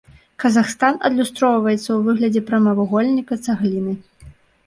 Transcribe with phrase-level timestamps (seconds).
[0.43, 3.93] Казахстан адлюстроўваецца ў выглядзе прамавугольніка-цагліны.